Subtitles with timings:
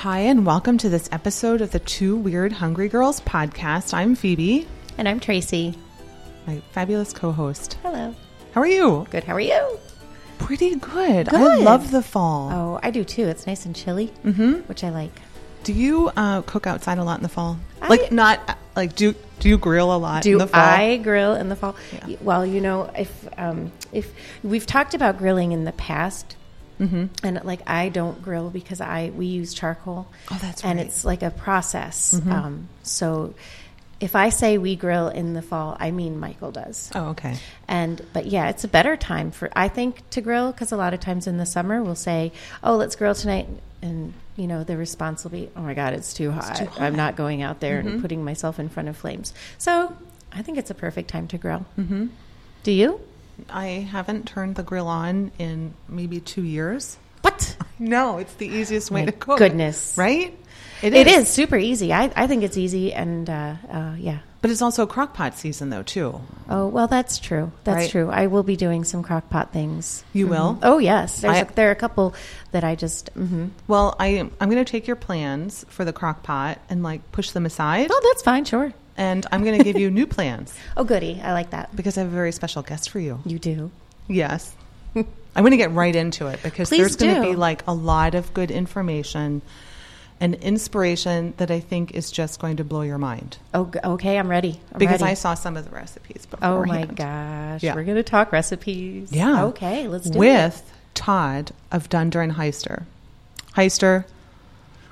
[0.00, 3.92] Hi, and welcome to this episode of the Two Weird Hungry Girls podcast.
[3.92, 5.74] I'm Phoebe, And I'm Tracy.
[6.46, 7.76] my fabulous co host.
[7.82, 8.14] Hello.
[8.52, 9.06] How are you?
[9.10, 9.24] Good.
[9.24, 9.78] How are you?
[10.38, 11.28] Pretty good.
[11.28, 12.50] I love the fall.
[12.50, 13.26] Oh, I do too.
[13.26, 14.60] It's nice and chilly, mm-hmm.
[14.68, 15.12] which I like.
[15.64, 17.58] Do you uh, cook outside a lot in the fall?
[17.82, 20.60] I- like, not like, do, do you grill a lot in Do the fall?
[20.62, 21.76] I grill in the fall?
[22.06, 22.16] Yeah.
[22.22, 24.10] Well, you know, if um, if
[24.42, 26.36] we've talked about grilling in the past,
[26.80, 27.26] Mm-hmm.
[27.26, 30.08] and like I don't grill because I we use charcoal.
[30.30, 30.86] Oh, that's and right.
[30.86, 30.88] Mm-hmm.
[30.88, 32.14] it's like a process.
[32.14, 33.34] Um, so
[34.00, 36.90] if I say we grill in the fall, I mean Michael does.
[36.94, 37.36] Oh, okay.
[37.68, 40.94] And but yeah, it's a better time for I think to grill because a lot
[40.94, 42.32] of times in the summer we'll say,
[42.64, 43.46] "Oh, let's grill tonight,"
[43.82, 46.56] and you know the response will be, "Oh my God, it's too hot.
[46.56, 46.80] too hot.
[46.80, 49.94] I'm not going out there and putting myself in front of flames." So
[50.32, 51.66] I think it's a perfect time to grill.
[51.78, 52.06] Mm-hmm.
[52.62, 53.00] Do you?
[53.48, 56.98] I haven't turned the grill on in maybe two years.
[57.22, 57.56] What?
[57.82, 59.38] No, it's the easiest way My to cook.
[59.38, 59.94] goodness.
[59.96, 60.36] Right?
[60.82, 61.94] It is super easy.
[61.94, 64.18] I, I think it's easy, and uh, uh, yeah.
[64.42, 66.20] But it's also crock pot season, though, too.
[66.50, 67.52] Oh well, that's true.
[67.64, 67.90] That's Right.
[67.90, 68.10] true.
[68.10, 70.04] I will be doing some crock pot things.
[70.12, 70.58] You will?
[70.62, 72.14] Oh yes, I- a, there are a couple
[72.52, 73.08] that I just.
[73.14, 77.00] hmm Well, I, I'm going to take your plans for the crock pot and like
[77.12, 77.88] push them aside.
[77.90, 78.44] Oh, that's fine.
[78.44, 78.74] Sure.
[79.00, 81.20] And I'm going to give you new plans Oh, goody.
[81.24, 81.74] I like that.
[81.74, 83.18] because I have a very special guest for you.
[83.24, 83.70] You do.
[84.08, 84.54] Yes.
[84.94, 87.72] I'm going to get right into it because Please there's going to be like a
[87.72, 89.40] lot of good information
[90.20, 94.18] and inspiration that I think is just going to blow your mind Oh, okay.
[94.18, 94.60] I'm ready.
[94.72, 95.12] I'm because ready.
[95.12, 96.46] I saw some of the recipes before.
[96.46, 97.62] Oh my gosh.
[97.62, 97.74] Yeah.
[97.74, 99.12] We're going to talk recipes.
[99.12, 99.44] Yeah.
[99.46, 99.88] Okay.
[99.88, 100.44] Let's do With it.
[100.44, 102.84] With Todd of Dundore and Heister.
[103.54, 104.04] Heister,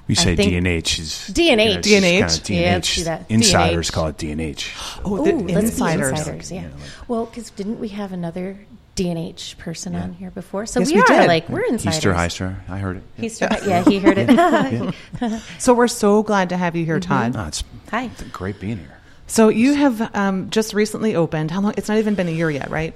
[0.08, 1.76] We say think- DNH is DNH.
[1.76, 2.46] it's just DNH?
[2.46, 3.26] kinda Yeah, let's do that.
[3.28, 3.92] Insiders DNH.
[3.92, 5.00] call it DNH.
[5.04, 6.18] oh, the Ooh, let's be insiders.
[6.18, 6.50] insiders.
[6.52, 6.68] Yeah.
[7.06, 8.58] Well, because didn't we have another
[8.96, 10.66] DNH person on here before?
[10.66, 11.28] So Yes, we, we are did.
[11.28, 11.98] like we're insiders.
[11.98, 12.56] Easter Heister.
[12.68, 13.02] I heard it.
[13.16, 13.84] He's yeah.
[13.84, 14.94] He heard it.
[15.58, 17.34] So we're so glad to have you here, Todd.
[17.36, 18.10] Oh, it's Hi.
[18.32, 18.96] great being here.
[19.26, 21.50] So you have um, just recently opened.
[21.50, 21.74] How long?
[21.76, 22.94] It's not even been a year yet, right?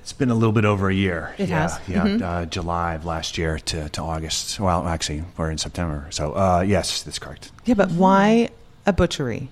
[0.00, 1.34] It's been a little bit over a year.
[1.38, 1.72] It yeah, has?
[1.80, 2.20] Mm-hmm.
[2.20, 4.58] Yeah, uh, July of last year to, to August.
[4.58, 6.06] Well, actually, we're in September.
[6.10, 7.52] So, uh, yes, that's correct.
[7.64, 8.50] Yeah, but why
[8.86, 9.48] a butchery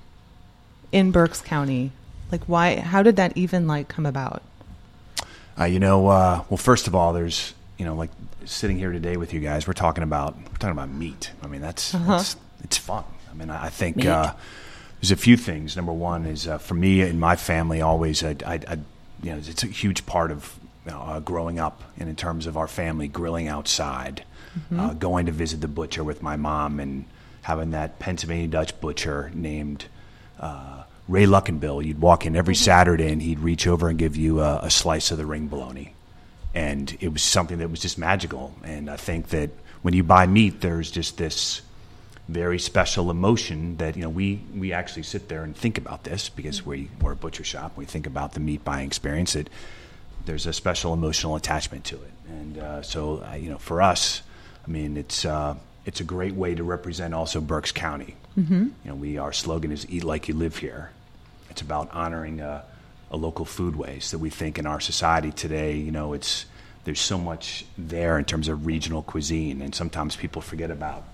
[0.91, 1.93] in Berks County?
[2.33, 2.81] Like, why?
[2.81, 4.43] How did that even like come about?
[5.59, 8.11] Uh, you know, uh, well, first of all, there's you know, like
[8.45, 11.31] sitting here today with you guys, we're talking about we're talking about meat.
[11.43, 13.05] I mean, that's, that's it's fun.
[13.31, 14.35] I mean, I I think uh,
[15.01, 15.77] there's a few things.
[15.77, 18.79] Number one is uh, for me and my family, always, I, I, I,
[19.23, 20.59] you know, it's a huge part of
[20.89, 24.25] uh, growing up, and in terms of our family grilling outside,
[24.77, 27.05] uh, going to visit the butcher with my mom, and
[27.43, 29.87] having that Pennsylvania Dutch butcher named.
[30.39, 34.43] Uh, Ray Luckenbill, you'd walk in every Saturday and he'd reach over and give you
[34.43, 35.95] a, a slice of the ring bologna
[36.55, 38.53] and it was something that was just magical.
[38.65, 39.51] And I think that
[39.83, 41.63] when you buy meat, there's just this
[42.29, 46.29] very special emotion that you know we we actually sit there and think about this
[46.29, 47.77] because we we're a butcher shop.
[47.77, 49.33] We think about the meat buying experience.
[49.33, 49.49] That
[50.27, 54.23] there's a special emotional attachment to it, and uh, so uh, you know for us,
[54.67, 55.25] I mean it's.
[55.25, 55.57] Uh,
[55.87, 58.15] it's a great way to represent also Berks County.
[58.39, 58.55] Mm-hmm.
[58.55, 60.91] You know, we our slogan is "Eat like you live here."
[61.49, 62.63] It's about honoring uh,
[63.11, 65.77] a local foodways that we think in our society today.
[65.77, 66.45] You know, it's
[66.85, 71.05] there's so much there in terms of regional cuisine, and sometimes people forget about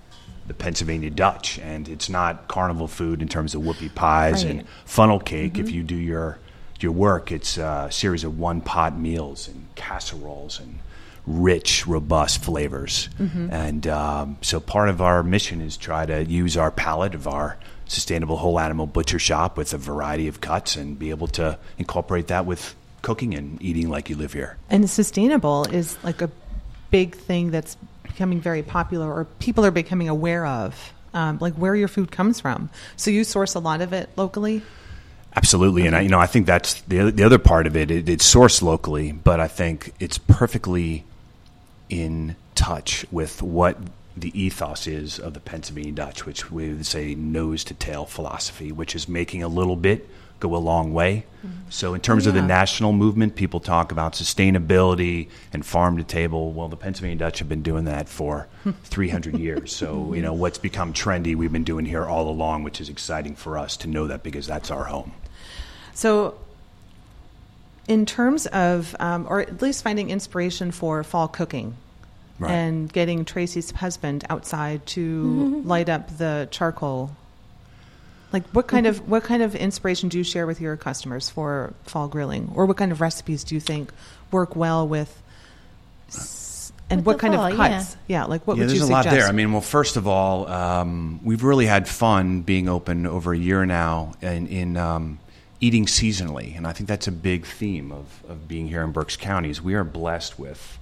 [0.47, 4.55] the Pennsylvania Dutch, and it's not carnival food in terms of whoopie pies Right.
[4.57, 5.57] and funnel cake.
[5.57, 6.37] If you do your
[6.79, 10.79] your work, it's a series of one pot meals and casseroles and
[11.25, 13.09] rich, robust flavors.
[13.17, 17.57] And um, so part of our mission is try to use our palette of our
[17.87, 22.27] sustainable whole animal butcher shop with a variety of cuts and be able to incorporate
[22.27, 24.57] that with cooking and eating like you live here.
[24.69, 26.29] And sustainable is like a
[26.91, 31.75] big thing that's becoming very popular, or people are becoming aware of, um, like where
[31.75, 32.69] your food comes from.
[32.95, 34.61] So you source a lot of it locally.
[35.35, 37.91] Absolutely, and I, you know I think that's the other- the other part of it.
[37.91, 38.07] it.
[38.07, 41.03] It's sourced locally, but I think it's perfectly
[41.89, 43.77] in touch with what
[44.15, 48.71] the ethos is of the Pennsylvania Dutch, which we would say nose to tail philosophy,
[48.71, 50.09] which is making a little bit
[50.39, 51.25] go a long way.
[51.69, 56.51] So, in terms of the national movement, people talk about sustainability and farm to table.
[56.51, 58.47] Well, the Pennsylvania Dutch have been doing that for
[58.85, 59.75] 300 years.
[59.75, 63.35] So, you know, what's become trendy, we've been doing here all along, which is exciting
[63.35, 65.11] for us to know that because that's our home.
[65.93, 66.35] So,
[67.87, 71.75] in terms of, um, or at least finding inspiration for fall cooking
[72.37, 72.51] Right.
[72.51, 77.15] and getting Tracy's husband outside to light up the charcoal,
[78.33, 81.73] like what kind of what kind of inspiration do you share with your customers for
[81.83, 83.91] fall grilling, or what kind of recipes do you think
[84.31, 85.21] work well with
[86.89, 87.97] and With what kind fall, of cuts?
[88.07, 89.25] Yeah, like what yeah, would there's you a lot there.
[89.27, 93.37] I mean, well, first of all, um, we've really had fun being open over a
[93.37, 95.17] year now and in um,
[95.59, 99.17] eating seasonally, and I think that's a big theme of, of being here in Berks
[99.17, 99.49] County.
[99.49, 100.77] Is we are blessed with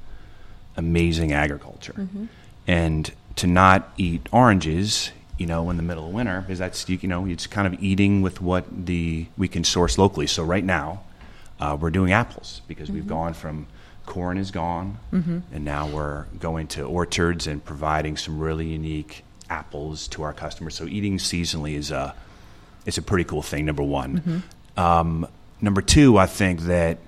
[0.76, 2.26] amazing agriculture, Mm-hmm.
[2.68, 5.12] and to not eat oranges,
[5.44, 8.22] you know, in the middle of winter, is that's you know, it's kind of eating
[8.22, 10.26] with what the we can source locally.
[10.26, 11.04] So right now,
[11.60, 13.68] uh, we're doing apples because we've gone from
[14.06, 20.08] corn is gone, and now we're going to orchards and providing some really unique apples
[20.10, 20.76] to our customers.
[20.76, 22.16] So eating seasonally is a
[22.86, 23.66] it's a pretty cool thing.
[23.66, 24.44] Number one.
[24.78, 25.28] Um,
[25.62, 27.00] number two, I think that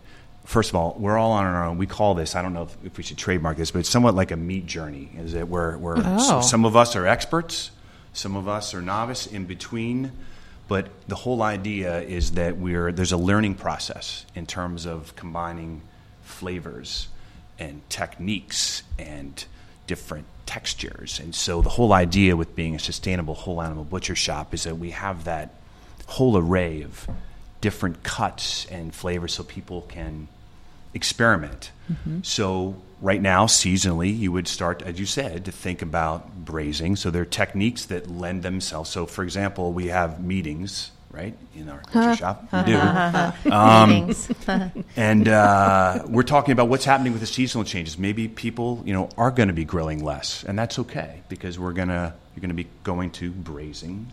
[0.43, 1.77] first of all, we're all on our own.
[1.77, 2.35] We call this.
[2.35, 4.65] I don't know if, if we should trademark this, but it's somewhat like a meat
[4.65, 5.09] journey.
[5.17, 6.41] Is that we're, we're Oh.
[6.41, 7.71] some of us are experts,
[8.15, 10.11] some of us are novice in between.
[10.67, 15.81] But the whole idea is that we're there's a learning process in terms of combining
[16.23, 17.07] flavors
[17.59, 19.45] and techniques and
[19.85, 21.19] different textures.
[21.19, 24.77] And so the whole idea with being a sustainable whole animal butcher shop is that
[24.77, 25.53] we have that
[26.07, 27.07] whole array of
[27.61, 30.27] different cuts and flavors so people can
[30.95, 31.71] experiment.
[32.23, 36.95] So right now, seasonally, you would start, as you said, to think about braising.
[36.95, 38.89] So there are techniques that lend themselves.
[38.89, 42.47] So, for example, we have meetings, right, in our butcher shop.
[42.51, 43.51] We do.
[43.51, 44.29] Um, Meetings.
[44.97, 47.97] And uh, we're talking about what's happening with the seasonal changes.
[47.99, 51.73] Maybe people, you know, are going to be grilling less, and that's okay because we're
[51.73, 54.11] gonna you're going to be going to braising,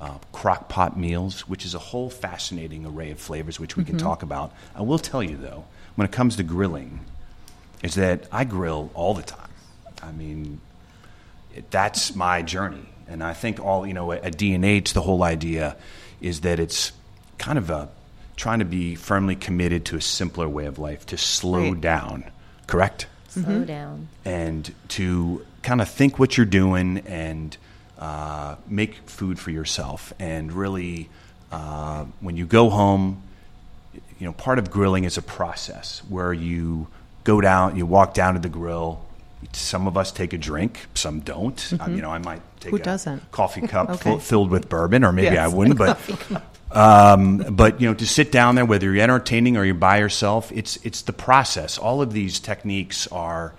[0.00, 3.96] uh, crock pot meals, which is a whole fascinating array of flavors which we can
[3.98, 4.52] talk about.
[4.74, 5.64] I will tell you though,
[5.96, 7.00] when it comes to grilling,
[7.82, 9.50] is that I grill all the time.
[10.02, 10.60] I mean,
[11.54, 12.86] it, that's my journey.
[13.08, 15.76] And I think all, you know, at DNH, the whole idea
[16.20, 16.92] is that it's
[17.38, 17.88] kind of a
[18.36, 21.80] trying to be firmly committed to a simpler way of life, to slow Right.
[21.80, 22.24] down,
[22.66, 23.06] correct?
[23.28, 24.08] Slow down.
[24.24, 27.56] And to kind of think what you're doing and
[27.98, 30.12] uh, make food for yourself.
[30.18, 31.08] And really,
[31.50, 33.22] uh, when you go home,
[34.18, 36.88] you know, part of grilling is a process where you
[37.24, 39.04] go down, you walk down to the grill.
[39.52, 41.72] Some of us take a drink, some don't.
[41.80, 43.30] Uh, you know, I might take Who a doesn't?
[43.30, 44.02] coffee cup Okay.
[44.10, 45.52] full, filled with bourbon, or maybe Yes.
[45.52, 45.78] I wouldn't.
[45.78, 45.98] But
[46.72, 50.50] um, but you know, to sit down there, whether you're entertaining or you're by yourself,
[50.52, 51.78] it's it's the process.
[51.78, 53.54] All of these techniques are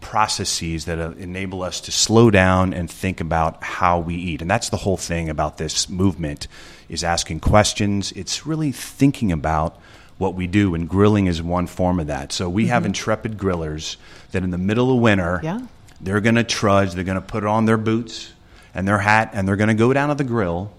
[0.00, 4.42] processes that uh, enable us to slow down and think about how we eat.
[4.42, 6.48] And that's the whole thing about this movement
[6.88, 8.12] is asking questions.
[8.12, 9.78] It's really thinking about
[10.18, 12.32] what we do and grilling is one form of that.
[12.32, 13.96] So we have intrepid grillers
[14.32, 15.60] that in the middle of winter Yeah.
[16.00, 18.32] they're going to trudge, they're going to put on their boots
[18.74, 20.72] and their hat and they're going to go down to the grill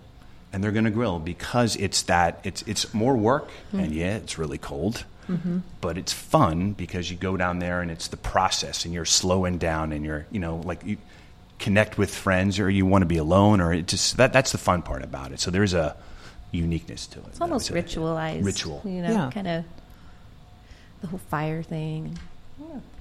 [0.53, 4.37] and they're going to grill because it's that it's it's more work and yeah, it's
[4.37, 5.05] really cold.
[5.81, 9.57] But it's fun because you go down there and it's the process and you're slowing
[9.57, 10.97] down and you're, you know, like you
[11.59, 14.57] connect with friends or you want to be alone or it just that that's the
[14.57, 15.39] fun part about it.
[15.39, 15.95] So there's a
[16.51, 17.25] uniqueness to it.
[17.27, 18.43] It's almost ritualized.
[18.43, 18.81] Ritual.
[18.83, 19.31] You know, Yeah.
[19.33, 19.65] kind of
[21.01, 22.17] the whole fire thing.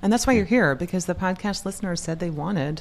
[0.03, 2.81] And that's why you're here because the podcast listeners said they wanted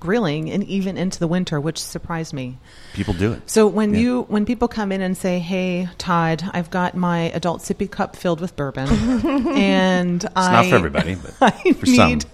[0.00, 2.58] grilling and even into the winter, which surprised me.
[2.92, 3.48] People do it.
[3.48, 4.00] So when Yeah.
[4.00, 8.16] you when people come in and say, "Hey, Todd, I've got my adult sippy cup
[8.16, 8.88] filled with bourbon,"
[9.56, 12.08] and It's I not for everybody, but I for some.
[12.08, 12.24] need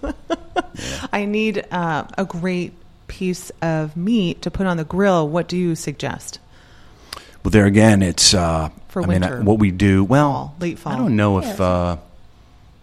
[1.13, 2.73] I need uh, a great
[3.07, 5.29] piece of meat to put on the grill.
[5.29, 6.39] What do you suggest?
[7.45, 9.39] Well, there again, it's uh, For I mean, winter.
[9.41, 10.03] uh, what we do.
[10.05, 10.93] Well, Fall, late fall.
[10.93, 11.51] I don't know Yeah.
[11.53, 11.97] if uh,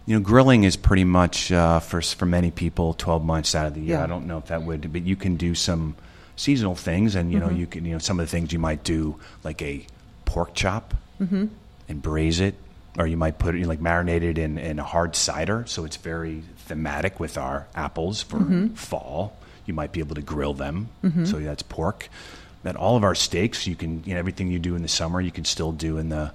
[0.06, 3.74] you know grilling is pretty much uh, for for many people twelve months out of
[3.74, 3.96] the year.
[3.98, 4.04] Yeah.
[4.04, 5.94] I don't know if that would, but you can do some
[6.36, 7.48] seasonal things, and you Mm-hmm.
[7.48, 9.86] know you can you know some of the things you might do like a
[10.24, 11.46] pork chop Mm-hmm.
[11.88, 12.54] and braise it,
[12.98, 16.42] or you might put it like marinated in in a hard cider, so it's very
[16.66, 18.68] thematic with our apples for Mm-hmm.
[18.74, 19.36] fall.
[19.66, 20.88] You might be able to grill them,
[21.24, 22.08] so that's pork.
[22.62, 25.20] But all of our steaks, you can you know everything you do in the summer,
[25.20, 26.32] you can still do in the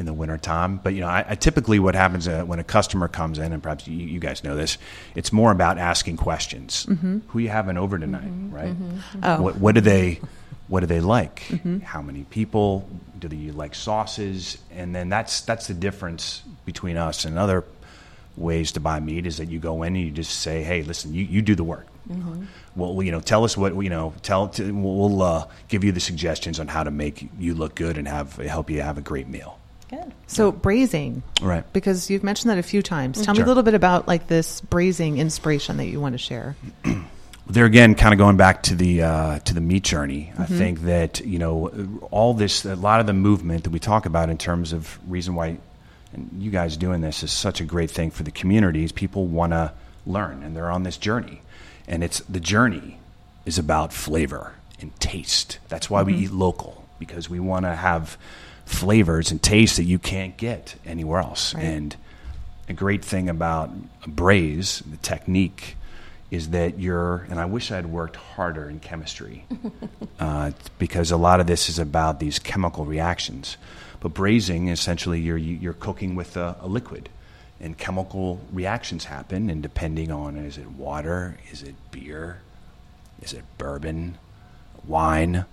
[0.00, 0.78] in the wintertime.
[0.82, 3.62] But you know, I, I typically what happens uh, when a customer comes in, and
[3.62, 4.78] perhaps you, you guys know this,
[5.14, 6.86] it's more about asking questions.
[6.86, 7.18] Mm-hmm.
[7.28, 8.54] Who you having over tonight, mm-hmm.
[8.54, 8.70] right?
[8.70, 9.20] Mm-hmm.
[9.22, 9.42] Oh.
[9.42, 10.20] What, what do they
[10.66, 11.40] what do they like?
[11.82, 12.88] How many people?
[13.18, 14.56] Do they like sauces?
[14.72, 17.64] And then that's that's the difference between us and other
[18.36, 21.12] ways to buy meat is that you go in and you just say, "Hey, listen,
[21.12, 21.86] you, you do the work.
[22.74, 24.14] Well, you know, tell us what you know.
[24.22, 27.98] Tell t- we'll uh, give you the suggestions on how to make you look good
[27.98, 29.58] and have help you have a great meal."
[29.90, 30.12] Good.
[30.28, 31.64] So braising, Right.
[31.72, 33.20] because you've mentioned that a few times.
[33.20, 36.54] Tell me a little bit about like this braising inspiration that you want to share.
[37.48, 40.82] there again, kind of going back to the uh, to the meat journey, I think
[40.82, 44.38] that you know all this, a lot of the movement that we talk about in
[44.38, 45.58] terms of reason why,
[46.12, 48.92] and you guys doing this is such a great thing for the communities.
[48.92, 49.72] People want to
[50.06, 51.42] learn, and they're on this journey,
[51.88, 52.98] and it's the journey
[53.44, 55.58] is about flavor and taste.
[55.68, 58.16] That's why we eat local because we want to have
[58.70, 61.54] flavors and tastes that you can't get anywhere else.
[61.54, 61.64] Right.
[61.64, 61.96] And
[62.68, 63.70] a great thing about
[64.04, 65.76] a braise, the technique,
[66.30, 69.44] is that you're, and I wish I had worked harder in chemistry
[70.20, 73.56] uh, because a lot of this is about these chemical reactions.
[73.98, 77.08] But braising, essentially, you're, you're cooking with a, a liquid,
[77.60, 79.50] and chemical reactions happen.
[79.50, 82.40] And depending on is it water, is it beer,
[83.20, 84.16] is it bourbon,
[84.86, 85.44] wine?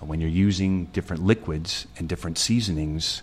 [0.00, 3.22] Uh, When you're using different liquids and different seasonings,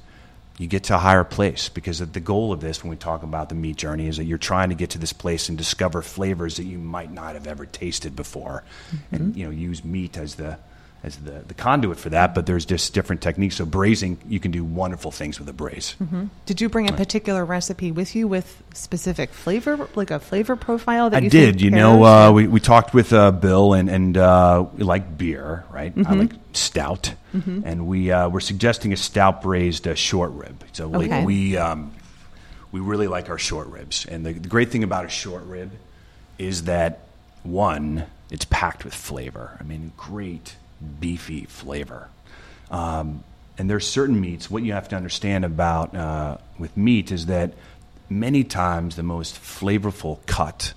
[0.59, 3.49] you get to a higher place because the goal of this, when we talk about
[3.49, 6.57] the meat journey, is that you're trying to get to this place and discover flavors
[6.57, 8.63] that you might not have ever tasted before,
[9.11, 10.57] and you know use meat as the
[11.03, 12.33] as the, the conduit for that.
[12.33, 13.57] But there's just different techniques.
[13.57, 15.95] So braising, you can do wonderful things with a braise.
[16.45, 21.09] Did you bring a particular recipe with you with specific flavor, like a flavor profile
[21.09, 21.61] that I you did.
[21.61, 25.65] You know, uh, we, we talked with uh, Bill, and and uh, we like beer,
[25.71, 25.95] right?
[25.95, 26.11] Mm-hmm.
[26.11, 30.63] I like stout, and we uh, we're suggesting a stout braised uh, short rib.
[30.71, 31.25] So like, Okay.
[31.25, 31.91] we um,
[32.71, 35.71] we really like our short ribs, and the, the great thing about a short rib
[36.39, 36.99] is that
[37.43, 39.57] one, it's packed with flavor.
[39.59, 40.55] I mean, great
[40.99, 42.09] beefy flavor.
[42.71, 43.23] Um,
[43.57, 44.49] and there's certain meats.
[44.49, 47.53] What you have to understand about uh, with meat is that
[48.09, 50.73] many times the most flavorful cut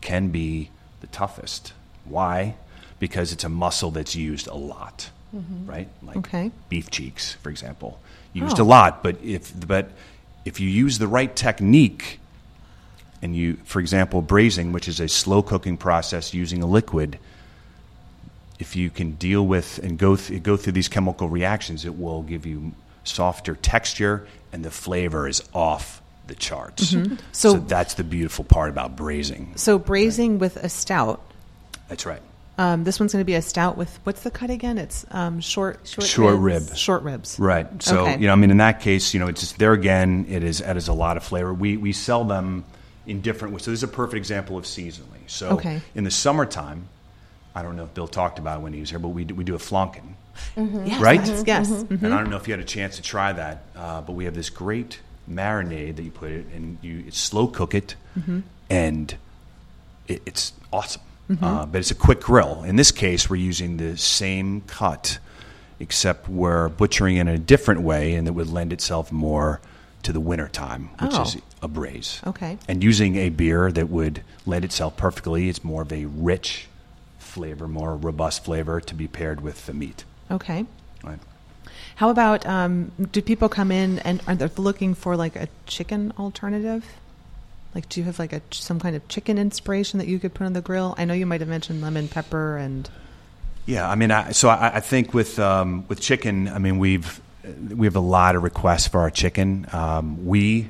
[0.00, 1.72] can be the toughest.
[2.04, 2.54] Why?
[2.98, 5.88] Because it's a muscle that's used a lot, right?
[6.02, 6.50] Like Okay.
[6.68, 7.98] beef cheeks, for example,
[8.32, 8.62] used Oh.
[8.62, 9.02] a lot.
[9.02, 9.90] But if but
[10.44, 12.18] if you use the right technique,
[13.22, 17.18] and you, for example, braising, which is a slow cooking process using a liquid,
[18.60, 22.22] if you can deal with and go th- go through these chemical reactions, it will
[22.22, 22.72] give you
[23.04, 26.92] softer texture, and the flavor is off the charts.
[26.92, 27.16] Mm-hmm.
[27.32, 29.52] So- so that's the beautiful part about braising.
[29.56, 31.20] So braising with a stout.
[31.88, 32.22] That's right.
[32.58, 34.76] Um, this one's going to be a stout with what's the cut again?
[34.76, 36.68] It's um, short, Short Short ribs.
[36.68, 36.76] rib.
[36.76, 37.38] short ribs.
[37.40, 37.66] Right.
[37.82, 38.18] So Okay.
[38.20, 40.26] you know, I mean, in that case, you know, it's just there again.
[40.28, 41.54] It is it is a lot of flavor.
[41.54, 42.64] We we sell them
[43.06, 43.64] in different ways.
[43.64, 45.24] So this is a perfect example of seasonally.
[45.26, 45.80] So Okay.
[45.94, 46.86] in the summertime,
[47.54, 49.34] I don't know if Bill talked about it when he was here, but we do,
[49.34, 50.14] we do a flanken.
[50.56, 51.20] Yes, Right?
[51.20, 51.68] that's- Yes.
[51.70, 52.02] Mhm.
[52.02, 54.24] And I don't know if you had a chance to try that, uh, but we
[54.24, 57.94] have this great marinade that you put it and you slow cook it,
[58.70, 59.14] and
[60.08, 61.02] it, it's awesome.
[61.40, 62.64] Uh, but it's a quick grill.
[62.64, 65.18] In this case, we're using the same cut,
[65.78, 69.60] except we're butchering it in a different way, and that would lend itself more
[70.02, 71.22] to the winter time, which Oh.
[71.22, 72.20] is a braise.
[72.26, 72.58] Okay.
[72.66, 75.48] And using a beer that would lend itself perfectly.
[75.48, 76.66] It's more of a rich
[77.30, 80.04] flavor, more robust flavor to be paired with the meat.
[80.30, 80.66] Okay.
[81.02, 81.18] Right.
[81.96, 86.12] How about um, do people come in and are they looking for like a chicken
[86.18, 86.84] alternative?
[87.74, 90.44] Like, do you have like a some kind of chicken inspiration that you could put
[90.44, 90.94] on the grill?
[90.98, 92.88] I know you might have mentioned lemon pepper and
[93.66, 97.20] Yeah, I mean, I, so I, I think with um, with chicken, I mean we've
[97.68, 99.66] we have a lot of requests for our chicken.
[99.72, 100.68] Um, we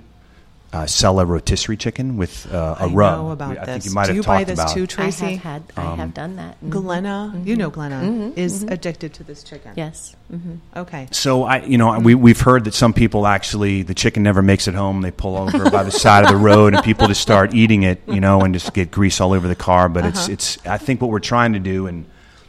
[0.73, 3.19] uh, sell a rotisserie chicken with uh, a I rub.
[3.19, 3.83] know about I this.
[3.83, 4.75] think you might do have you talked buy this about.
[4.75, 5.63] too, I have had.
[5.77, 6.63] I have done that.
[6.65, 6.71] Mhm.
[6.71, 8.39] Glenna, you know Glenna Mhm.
[8.39, 9.73] is addicted to this chicken.
[9.77, 10.15] Yes.
[10.31, 11.09] hmm Okay.
[11.11, 14.69] So I, you know, we we've heard that some people actually the chicken never makes
[14.69, 15.01] it home.
[15.03, 18.01] They pull over by the side of the road, and people just start eating it,
[18.07, 19.89] you know, and just get grease all over the car.
[19.89, 20.33] But it's Uh-huh.
[20.33, 20.59] it's.
[20.67, 22.05] I think what we're trying to do, and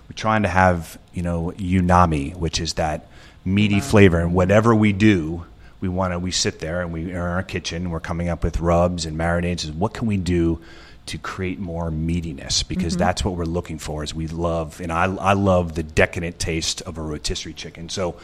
[0.08, 3.08] we're trying to have, you know, umami, which is that
[3.44, 5.46] meaty flavor, and whatever we do.
[5.82, 6.20] We want to.
[6.20, 7.84] We sit there and we are in our kitchen.
[7.84, 9.66] and We're coming up with rubs and marinades.
[9.66, 10.62] And what can we do
[11.08, 12.66] to create more meatiness?
[12.66, 13.00] Because mm-hmm.
[13.00, 14.04] that's what we're looking for.
[14.04, 17.90] Is we love, and I, I love the decadent taste of a rotisserie chicken.
[17.90, 18.16] So,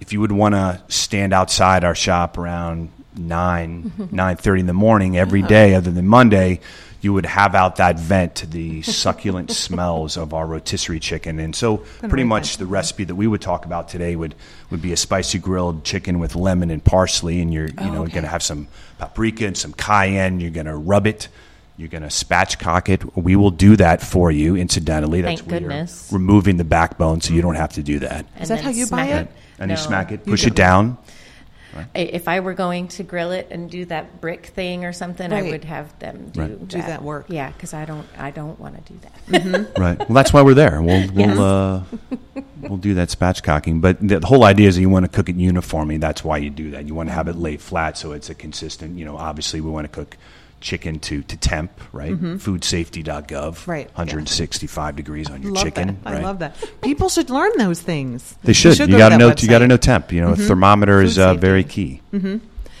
[0.00, 4.14] if you would want to stand outside our shop around nine mm-hmm.
[4.14, 5.48] nine thirty in the morning every uh-huh.
[5.48, 6.60] day, other than Monday,
[7.06, 11.38] you would have out that vent to the succulent smells of our rotisserie chicken.
[11.38, 12.64] And so, pretty much that.
[12.64, 14.34] the recipe that we would talk about today would
[14.70, 17.98] would be a spicy grilled chicken with lemon and parsley, and you're you oh, know
[17.98, 18.14] Oh, okay.
[18.14, 18.66] going to have some
[18.98, 20.40] paprika and some cayenne.
[20.40, 21.28] You're going to rub it.
[21.76, 23.16] You're going to spatchcock it.
[23.16, 24.56] We will do that for you.
[24.56, 26.08] Incidentally, that's Thank where goodness.
[26.10, 28.26] you're removing the backbone, so you don't have to do that.
[28.34, 29.32] And Is that how you buy smack it?
[29.60, 30.48] And you smack it, You push do.
[30.48, 30.56] it
[31.76, 31.88] down.
[31.94, 35.30] I- If I were going to grill it and do that brick thing or something,
[35.30, 35.44] Right.
[35.44, 36.68] I would have them do Right.
[36.68, 37.26] Do that work.
[37.28, 38.06] Yeah, because I don't.
[38.18, 39.12] I don't want to do that.
[39.78, 39.98] Right.
[39.98, 40.80] Well, that's why we're there.
[40.82, 41.38] We'll we'll Yes.
[41.38, 41.82] uh,
[42.62, 43.80] we'll do that spatchcocking.
[43.80, 45.98] But the whole idea is that you want to cook it uniformly.
[45.98, 46.86] That's why you do that.
[46.86, 48.98] You want to have it lay flat so it's a consistent.
[48.98, 50.16] You know, obviously we want to cook
[50.60, 51.70] chicken to to temp.
[51.92, 52.14] Right.
[52.14, 53.26] Foodsafety.gov.
[53.26, 53.70] Mm-hmm.
[53.70, 53.92] Right, yeah.
[53.94, 55.98] 165 degrees on your love chicken.
[56.02, 56.12] that.
[56.12, 56.20] Right.
[56.20, 56.56] I love that.
[56.82, 58.36] People should learn those things.
[58.42, 58.78] They should.
[58.78, 59.32] go You got to know.
[59.36, 60.12] You got to know temp.
[60.12, 62.00] You know, a thermometer Food is uh, very key.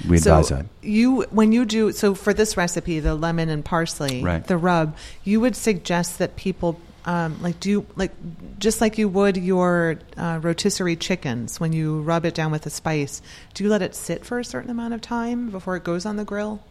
[0.06, 0.66] We so advise that.
[0.82, 4.46] You when you do so for this recipe, the lemon and parsley, Right.
[4.46, 8.12] the rub, you would suggest that people um, like do you like
[8.58, 12.70] just like you would your uh, rotisserie chickens when you rub it down with the
[12.70, 13.22] spice.
[13.54, 16.16] Do you let it sit for a certain amount of time before it goes on
[16.16, 16.62] the grill?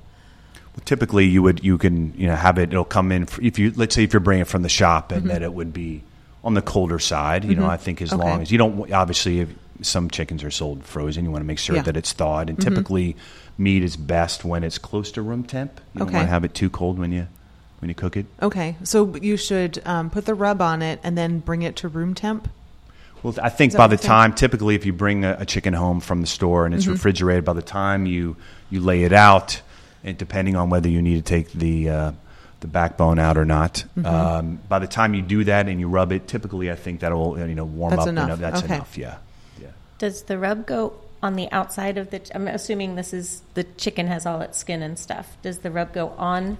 [0.83, 2.69] Typically, you would you can you know have it.
[2.71, 5.29] It'll come in if you let's say if you're bringing it from the shop and
[5.29, 6.03] that it would be
[6.43, 7.45] on the colder side.
[7.45, 8.19] You know, I think as Mm-hmm.
[8.19, 8.29] Okay.
[8.29, 9.49] long as you don't obviously if
[9.81, 11.81] some chickens are sold frozen, you want to make sure Yeah.
[11.81, 11.85] Mm-hmm.
[11.87, 12.49] that it's thawed.
[12.49, 13.15] And typically,
[13.57, 15.79] meat is best when it's close to room temp.
[15.93, 17.27] You don't want to have it too cold when you
[17.79, 18.25] when you cook it.
[18.41, 21.87] Okay, so you should um, put the rub on it and then bring it to
[21.87, 22.47] room temp.
[23.23, 24.07] Well, I think by the you think?
[24.07, 26.79] time, typically, if you bring a, a chicken home from the store and Mm-hmm.
[26.79, 28.35] it's refrigerated, by the time you
[28.69, 29.61] you lay it out,
[30.05, 32.11] and depending on whether you need to take the uh,
[32.61, 34.05] the backbone out or not, Mm-hmm.
[34.05, 37.33] um, by the time you do that and you rub it, typically, I think that'll
[37.33, 38.07] uh, you know warm That's up.
[38.07, 38.25] enough.
[38.27, 38.39] Enough.
[38.39, 38.75] That's Okay.
[38.75, 38.97] enough.
[38.97, 39.17] Yeah.
[39.61, 39.67] Yeah.
[39.97, 42.21] Does the rub go on the outside of the?
[42.33, 45.35] I'm assuming this is the chicken has all its skin and stuff.
[45.41, 46.57] Does the rub go on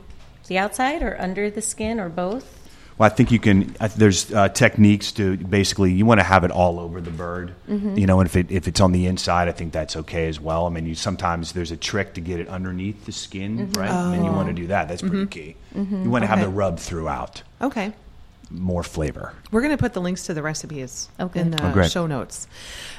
[0.48, 2.65] the outside or under the skin or both?
[2.98, 3.76] Well, I think you can.
[3.82, 7.54] I, there's uh, techniques to basically you want to have it all over the bird.
[7.70, 7.98] Mm-hmm.
[7.98, 10.40] You know, and if it if it's on the inside, I think that's okay as
[10.40, 10.66] well.
[10.66, 13.90] I mean, you sometimes there's a trick to get it underneath the skin, right?
[13.90, 14.88] And you want to do that.
[14.88, 15.56] That's pretty key.
[15.76, 16.46] You want to have Mm-hmm.
[16.52, 17.92] The rub throughout, Okay.
[18.50, 19.34] more flavor.
[19.52, 21.42] We're going to put the links to the recipes Okay.
[21.42, 22.48] in the Oh, show notes.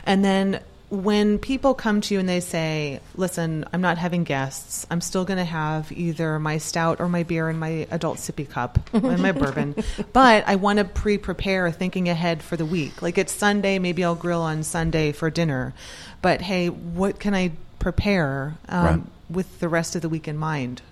[0.05, 4.87] And then when people come to you and they say, listen, I'm not having guests,
[4.91, 8.49] I'm still going to have either my stout or my beer in my adult sippy
[8.49, 9.75] cup and my bourbon,
[10.13, 13.03] but I want to pre prepare thinking ahead for the week.
[13.03, 15.75] Like it's Sunday, maybe I'll grill on Sunday for dinner.
[16.23, 19.01] But hey, what can I prepare um, Right.
[19.29, 20.83] with the rest of the week in mind?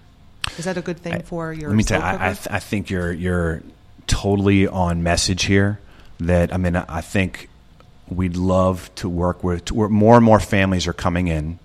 [0.58, 2.58] Is that a good thing for your Let me tell you, I, I, th- I
[2.58, 3.62] think you're you're
[4.06, 5.78] totally on message here.
[6.20, 7.48] That I mean, I think
[8.08, 9.64] we'd love to work with.
[9.66, 11.58] To, more and more families are coming in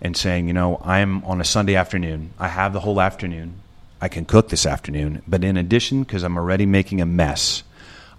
[0.00, 2.32] and saying, you know, I'm on a Sunday afternoon.
[2.38, 3.60] I have the whole afternoon.
[4.00, 7.62] I can cook this afternoon, but in addition, because I'm already making a mess,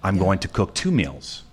[0.03, 1.43] I'm going to cook two meals.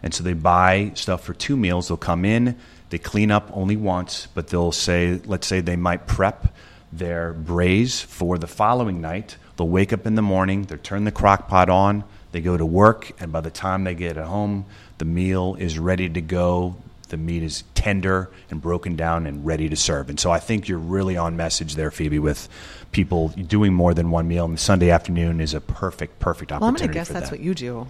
[0.00, 1.88] And so they buy stuff for two meals.
[1.88, 2.56] They'll come in,
[2.90, 6.54] they clean up only once, but they'll say, let's say they might prep
[6.92, 9.36] their braise for the following night.
[9.56, 12.66] They'll wake up in the morning, they'll turn the crock pot on, they go to
[12.66, 14.66] work, and by the time they get home,
[14.98, 16.74] the meal is ready to go.
[17.14, 20.10] The meat is tender and broken down and ready to serve.
[20.10, 22.48] And so I think you're really on message there, Phoebe, with
[22.90, 24.46] people doing more than one meal.
[24.46, 26.60] And Sunday afternoon is a perfect, perfect opportunity.
[26.60, 27.38] well, I'm going to guess that's that.
[27.38, 27.86] what you do.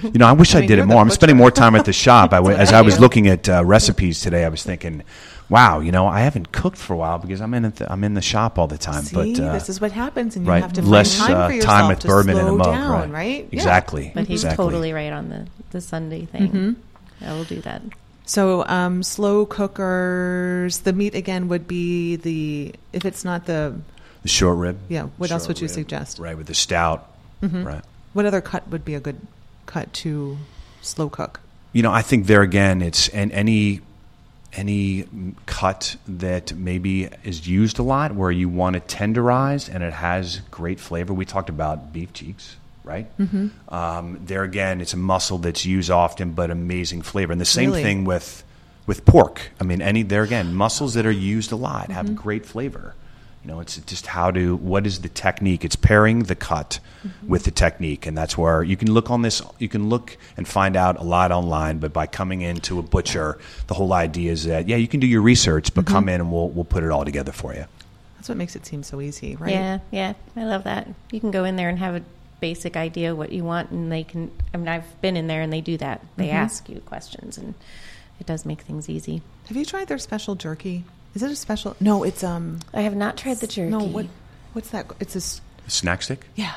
[0.00, 1.02] You know, I wish I, I mean, did it more.
[1.02, 2.32] I'm spending more time at the shop.
[2.32, 3.00] I, w- as I I was do.
[3.00, 5.02] looking at uh, recipes today, I was thinking,
[5.48, 8.14] "Wow, you know, I haven't cooked for a while because I'm in the, I'm in
[8.14, 10.62] the shop all the time." See, but uh, this is what happens, and you right,
[10.62, 12.56] have to less find time uh, for yourself time with to bourbon slow in a
[12.56, 13.10] mug, down, right?
[13.10, 13.48] right?
[13.50, 13.56] Yeah.
[13.58, 14.12] Exactly.
[14.14, 14.64] But he's exactly.
[14.64, 16.48] totally right on the the Sunday thing.
[16.48, 17.24] Mm-hmm.
[17.24, 17.82] I will do that.
[18.28, 20.80] So, um, slow cookers.
[20.80, 23.74] The meat again would be the if it's not the
[24.22, 24.78] the short rib.
[24.88, 26.16] Yeah, what else would you rib, suggest?
[26.16, 26.24] Mm-hmm.
[26.24, 27.10] Right with the stout.
[27.40, 27.82] Right.
[28.12, 29.18] what other cut would be a good
[29.66, 30.36] cut to
[30.82, 31.40] slow cook?
[31.72, 33.80] You know, I think there again, it's and any
[34.52, 35.06] any
[35.46, 40.40] cut that maybe is used a lot where you want to tenderize and it has
[40.50, 41.14] great flavor.
[41.14, 42.56] We talked about beef cheeks,
[42.88, 43.06] right?
[43.18, 43.48] Mm-hmm.
[43.72, 47.32] Um, there again, it's a muscle that's used often, but amazing flavor.
[47.32, 47.82] And the same Really?
[47.82, 48.42] thing with
[48.86, 49.50] with pork.
[49.60, 51.92] I mean, any there again, muscles that are used a lot Mm-hmm.
[51.92, 52.94] have great flavor.
[53.44, 55.64] You know, it's just how to what is the technique?
[55.64, 57.28] It's pairing the cut Mm-hmm.
[57.28, 59.40] with the technique, and that's where you can look on this.
[59.60, 63.38] You can look and find out a lot online, but by coming into a butcher,
[63.68, 65.94] the whole idea is that yeah, you can do your research, but Mm-hmm.
[65.94, 67.66] come in and we'll we'll put it all together for you.
[68.16, 69.52] That's what makes it seem so easy, right?
[69.52, 70.88] Yeah, yeah, I love that.
[71.12, 72.02] You can go in there and have a
[72.40, 74.30] basic idea what you want, and they can.
[74.54, 76.04] I mean, I've been in there and they do that.
[76.16, 76.36] They Mm-hmm.
[76.36, 77.54] ask you questions, and
[78.20, 79.22] it does make things easy.
[79.48, 80.84] Have you tried their special jerky?
[81.14, 81.76] Is it a special?
[81.80, 82.60] No, it's um.
[82.74, 83.70] I have not tried the jerky.
[83.70, 84.06] No, what?
[84.52, 84.90] What's that?
[85.00, 85.20] It's a
[85.70, 86.24] Snack stick.
[86.34, 86.54] yeah.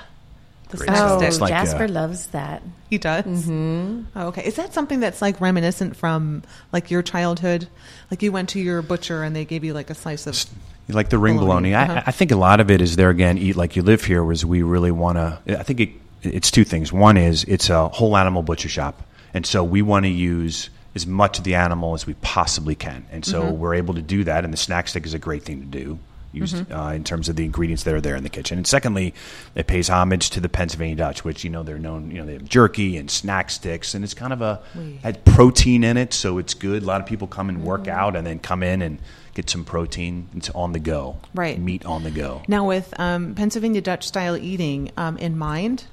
[0.69, 0.97] The snack.
[1.01, 1.41] Oh, stick.
[1.41, 2.61] Like, Jasper uh, loves that.
[2.89, 3.25] He does.
[3.25, 4.03] Mm-hmm.
[4.15, 4.45] Oh, okay.
[4.45, 7.67] Is that something that's like reminiscent from like your childhood?
[8.09, 10.45] Like you went to your butcher and they gave you like a slice of.
[10.93, 11.91] Like the ring Bologna, bologna.
[11.91, 12.03] uh-huh.
[12.05, 13.37] I, I think a lot of it is there again.
[13.37, 14.23] Eat like you live here.
[14.23, 15.59] Was we really want to?
[15.59, 15.89] I think it,
[16.23, 16.91] it's two things.
[16.93, 19.01] One is it's a whole animal butcher shop,
[19.33, 23.05] and so we want to use as much of the animal as we possibly can,
[23.11, 23.57] and so Mm-hmm.
[23.59, 24.43] we're able to do that.
[24.43, 25.99] And the snack stick is a great thing to do.
[26.33, 26.73] Used Mm-hmm.
[26.73, 29.13] uh, in terms of the ingredients that are there in the kitchen, and secondly,
[29.53, 32.09] it pays homage to the Pennsylvania Dutch, which you know they're known.
[32.09, 34.61] You know they have jerky and snack sticks, and it's kind of a
[35.03, 36.83] had protein in it, so it's good.
[36.83, 38.99] A lot of people come and work out, and then come in and
[39.33, 40.27] get some protein.
[40.35, 41.57] It's on the go, Right.
[41.59, 42.41] Meat on the go.
[42.47, 45.85] Now, with um, Pennsylvania Dutch style eating um, in mind,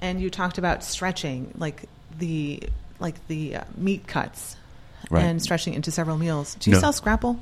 [0.00, 1.84] and you talked about stretching, like
[2.18, 2.62] the
[3.00, 4.56] like the uh, meat cuts,
[5.10, 5.22] Right.
[5.24, 6.54] and stretching into several meals.
[6.56, 6.80] Do you No.
[6.80, 7.38] sell scrapple?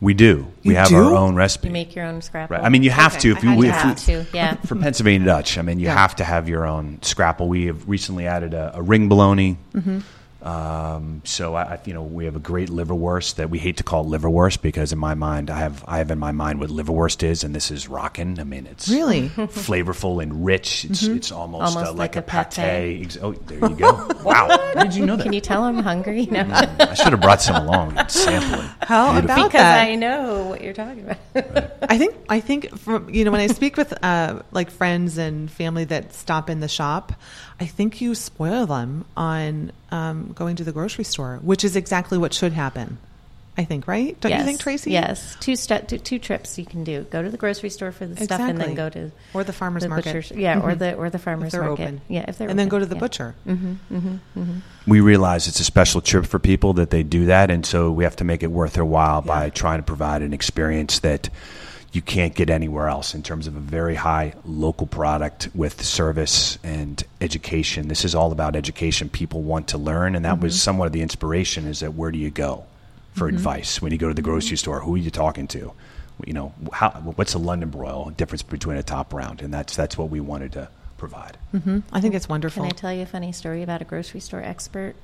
[0.00, 0.46] We do.
[0.64, 0.96] we have do?
[0.96, 1.68] our own recipe.
[1.68, 2.56] You make your own scrapple.
[2.56, 2.64] Right.
[2.66, 4.26] I mean, you have Okay, to if you, had we, to if have we- to,
[4.32, 4.54] yeah.
[4.66, 5.58] for Pennsylvania Dutch.
[5.58, 5.94] I mean, you Yeah.
[5.96, 7.46] have to have your own scrapple.
[7.48, 9.58] We have recently added a, a ring bologna.
[9.74, 10.00] Mm-hmm.
[10.42, 13.82] Um, so I, I- you know, we have a great liverwurst that we hate to
[13.84, 17.22] call liverwurst because in my mind, I have I have in my mind what liverwurst
[17.22, 18.38] is, and this is rockin'.
[18.40, 19.28] I mean, it's Really?
[19.30, 20.84] flavorful and rich.
[20.84, 22.50] It's it's almost, Almost uh, like, like a pate.
[22.54, 23.18] pate.
[23.22, 24.08] Oh, there you go.
[24.24, 25.22] wow, did you know that?
[25.22, 26.26] Can you tell I'm hungry?
[26.32, 26.40] No.
[26.50, 28.70] I should have brought some along and sample it.
[28.82, 29.34] How Beautiful.
[29.34, 29.86] about because that?
[29.86, 31.72] I know what you're talking about.
[31.90, 35.50] I think I think from you know when I speak with uh, like friends and
[35.50, 37.12] family that stop in the shop,
[37.60, 42.16] I think you spoil them on um, going to the grocery store, which is exactly
[42.18, 42.98] what should happen.
[43.56, 44.18] I think, right?
[44.18, 44.92] Don't you think, Tracy?
[44.92, 47.02] Yes, two step, two, two trips you can do.
[47.10, 49.82] Go to the grocery store for the stuff, and then go to Or the farmer's
[49.82, 50.04] the market.
[50.06, 50.78] butcher's- Yeah, or Mhm.
[50.78, 51.82] the or the farmer's they're market.
[51.82, 52.00] open.
[52.08, 53.00] Yeah, if they're and then go to the yeah.
[53.00, 53.34] butcher.
[53.46, 54.08] Mm-hmm, mm-hmm,
[54.40, 54.58] mm-hmm.
[54.86, 58.04] we realize it's a special trip for people that they do that, and so we
[58.04, 61.28] have to make it worth their while by trying to provide an experience that
[61.92, 66.56] you can't get anywhere else in terms of a very high local product with service
[66.64, 67.88] and education.
[67.88, 69.10] This is all about education.
[69.10, 71.66] People want to learn, and that was somewhat of the inspiration.
[71.66, 72.64] Is that where do you go
[73.12, 74.80] for advice when you go to the grocery store?
[74.80, 75.72] Who are you talking to?
[76.24, 79.42] You know, how, what's a London broil difference between a top round?
[79.42, 81.36] And that's that's what we wanted to provide.
[81.50, 82.62] hmm I think it's wonderful.
[82.62, 82.72] Can.
[82.72, 84.94] I tell you a funny story about a grocery store expert?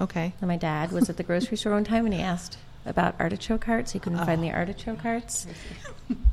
[0.00, 0.32] okay.
[0.40, 3.92] My dad was at the grocery store one time and he asked about artichoke hearts.
[3.92, 4.24] He couldn't Oh.
[4.24, 5.46] find the artichoke hearts.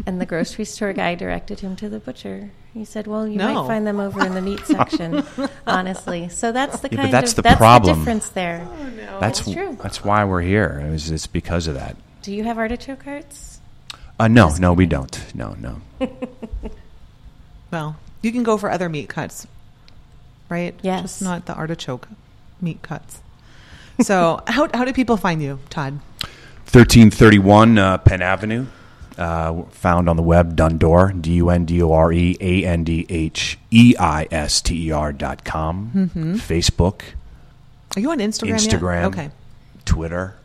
[0.05, 2.51] And the grocery store guy directed him to the butcher.
[2.73, 3.53] He said, "Well, you No.
[3.63, 5.23] might find them over in the meat section."
[5.67, 7.93] honestly, so that's the Yeah, but kind that's of the that's problem.
[7.99, 8.67] the difference there.
[9.19, 9.77] That's That's true.
[9.81, 10.81] That's why we're here.
[10.85, 11.95] It was, it's because of that.
[12.21, 13.59] Do you have artichoke hearts?
[14.19, 15.35] Uh, no, Just no, we don't.
[15.35, 15.81] No, no.
[17.71, 19.47] Well, you can go for other meat cuts,
[20.49, 20.73] right?
[20.81, 21.01] Yes.
[21.01, 22.07] Just not the artichoke
[22.61, 23.19] meat cuts.
[24.01, 25.99] So, how, how do people find you, Todd?
[26.65, 28.65] 1331 uh, Penn Avenue,
[29.17, 32.83] uh, found on the web, Dundore, D U N D O R E A N
[32.83, 35.91] D H E I S T E R dot com.
[36.41, 37.01] Facebook,
[37.95, 38.47] Are you on Instagram?
[38.49, 38.59] yet?
[38.59, 39.29] Instagram, Okay.
[39.85, 40.35] Twitter.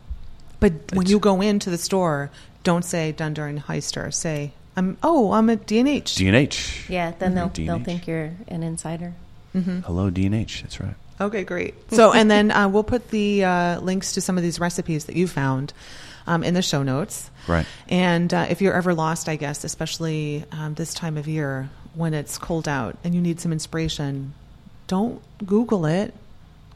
[0.60, 2.30] But when you go into the store,
[2.62, 4.12] don't say Dundore and Heister.
[4.12, 6.14] Say, I'm, oh, I'm at D&H.
[6.16, 6.88] DNH.
[6.90, 7.66] Yeah, then they'll D&H.
[7.66, 9.14] they'll think you're an insider.
[9.54, 10.60] Hello, DNH.
[10.62, 10.94] That's right.
[11.18, 11.74] Okay, great.
[11.92, 15.16] So, and then uh, we'll put the uh, links to some of these recipes that
[15.16, 15.72] you found
[16.30, 17.30] um, in the show notes.
[17.48, 17.66] Right.
[17.88, 22.14] And uh, if you're ever lost, I guess, especially um, this time of year when
[22.14, 24.32] it's cold out and you need some inspiration,
[24.86, 26.14] don't Google it.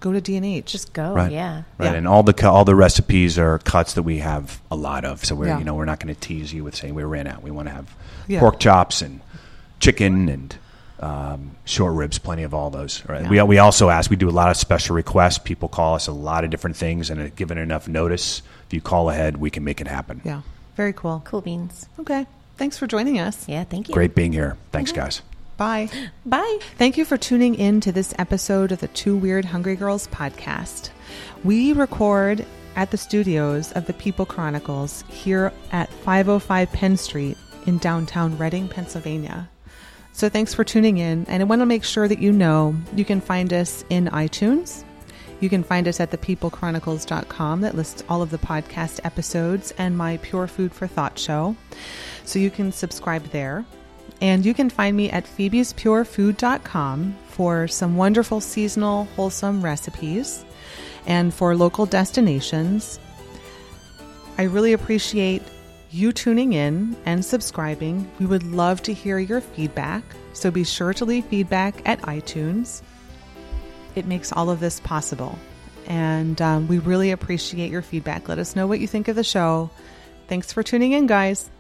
[0.01, 0.67] Go to D&H.
[0.71, 1.15] Just go.
[1.15, 1.33] Right.
[1.33, 1.63] Yeah.
[1.79, 1.95] Right, Yeah.
[1.95, 5.25] and all the all the recipes are cuts that we have a lot of.
[5.25, 5.59] So we're Yeah.
[5.59, 7.43] you know we're not going to tease you with saying we ran out.
[7.43, 7.95] We want to have
[8.27, 8.41] Yeah.
[8.41, 9.21] pork chops and
[9.81, 10.57] chicken and
[11.01, 13.03] um, short ribs, plenty of all those.
[13.09, 13.23] Right.
[13.23, 13.29] Yeah.
[13.29, 14.11] We we also ask.
[14.11, 15.39] We do a lot of special requests.
[15.39, 18.81] People call us a lot of different things, and uh, given enough notice, if you
[18.81, 20.21] call ahead, we can make it happen.
[20.25, 20.43] yeah,
[20.77, 21.23] very cool.
[21.25, 21.89] Cool beans.
[21.99, 23.49] Okay, thanks for joining us.
[23.49, 23.65] Yeah.
[23.65, 23.95] Thank you.
[23.95, 24.57] Great being here.
[24.73, 25.01] Thanks, mm-hmm.
[25.01, 25.23] guys.
[25.57, 25.89] Bye.
[26.27, 26.59] Bye.
[26.79, 30.91] Thank you for tuning in to this episode of the Two Weird Hungry Girls podcast.
[31.45, 32.45] We record
[32.77, 38.69] at the studios of the People Chronicles here at 505 Penn Street in downtown Reading,
[38.69, 39.49] Pennsylvania.
[40.13, 41.25] So thanks for tuning in.
[41.29, 44.85] And I want to make sure that you know you can find us in iTunes.
[45.45, 50.17] You can find us at thepeoplechronicles.com that lists all of the podcast episodes and my
[50.23, 51.55] Pure Food for Thought show.
[52.25, 53.67] So you can subscribe there.
[54.23, 60.47] And you can find me at phoebespurefood.com for some wonderful seasonal, wholesome recipes
[61.07, 62.99] and for local destinations.
[64.39, 65.43] I really appreciate
[65.91, 68.11] you tuning in and subscribing.
[68.19, 72.81] We would love to hear your feedback, so be sure to leave feedback at iTunes.
[73.95, 75.39] It makes all of this possible.
[75.87, 78.29] And um, we really appreciate your feedback.
[78.29, 79.71] Let us know what you think of the show.
[80.29, 81.51] Thanks for tuning in, guys.